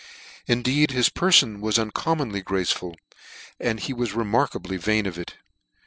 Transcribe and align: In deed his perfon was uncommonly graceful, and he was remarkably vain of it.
In 0.47 0.63
deed 0.63 0.89
his 0.89 1.09
perfon 1.09 1.59
was 1.59 1.77
uncommonly 1.77 2.41
graceful, 2.41 2.95
and 3.59 3.79
he 3.79 3.93
was 3.93 4.13
remarkably 4.13 4.77
vain 4.77 5.05
of 5.05 5.19
it. 5.19 5.35